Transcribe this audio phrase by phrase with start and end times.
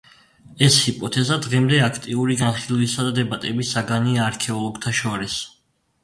[0.67, 5.37] ეს ჰიპოთეზა დღემდე აქტიური განხილვისა და დებატების საგანია არქეოლოგთა შორის.